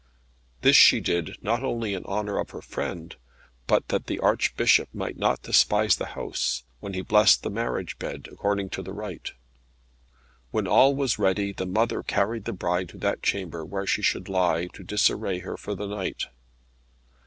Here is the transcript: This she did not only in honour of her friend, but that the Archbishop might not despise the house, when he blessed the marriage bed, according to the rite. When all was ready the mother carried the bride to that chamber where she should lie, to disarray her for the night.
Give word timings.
This 0.61 0.75
she 0.75 0.99
did 0.99 1.37
not 1.43 1.63
only 1.63 1.93
in 1.93 2.03
honour 2.05 2.39
of 2.39 2.49
her 2.49 2.61
friend, 2.63 3.15
but 3.67 3.89
that 3.89 4.07
the 4.07 4.17
Archbishop 4.17 4.89
might 4.95 5.15
not 5.15 5.43
despise 5.43 5.95
the 5.95 6.07
house, 6.17 6.63
when 6.79 6.95
he 6.95 7.03
blessed 7.03 7.43
the 7.43 7.51
marriage 7.51 7.99
bed, 7.99 8.27
according 8.31 8.69
to 8.71 8.81
the 8.81 8.93
rite. 8.93 9.33
When 10.49 10.67
all 10.67 10.95
was 10.95 11.19
ready 11.19 11.53
the 11.53 11.67
mother 11.67 12.01
carried 12.01 12.45
the 12.45 12.51
bride 12.53 12.89
to 12.89 12.97
that 12.97 13.21
chamber 13.21 13.63
where 13.63 13.85
she 13.85 14.01
should 14.01 14.27
lie, 14.27 14.69
to 14.73 14.83
disarray 14.83 15.37
her 15.41 15.55
for 15.55 15.75
the 15.75 15.85
night. 15.85 16.25